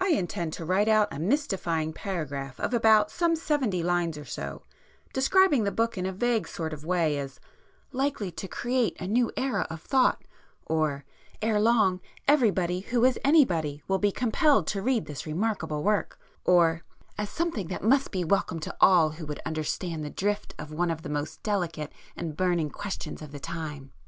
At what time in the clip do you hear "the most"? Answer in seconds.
21.02-21.44